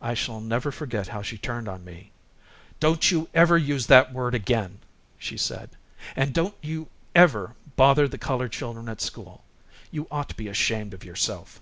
[0.00, 2.12] I shall never forget how she turned on me.
[2.78, 4.78] "Don't you ever use that word again,"
[5.18, 5.70] she said,
[6.14, 9.42] "and don't you ever bother the colored children at school.
[9.90, 11.60] You ought to be ashamed of yourself."